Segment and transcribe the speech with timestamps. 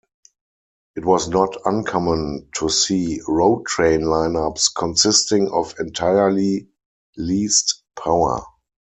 [0.95, 6.69] It was not uncommon to see road train line-ups consisting of entirely
[7.17, 8.43] leased power.